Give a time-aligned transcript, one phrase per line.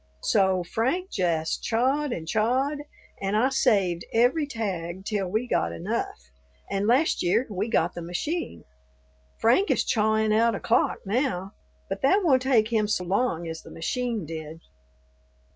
[0.23, 2.79] So Frank jest chawed and chawed,
[3.21, 6.17] and I saved every tag till we got enough,
[6.71, 8.63] and last year we got the machine.
[9.39, 11.51] Frank is chawin' out a clock now;
[11.87, 14.61] but that won't take him so long as the machine did."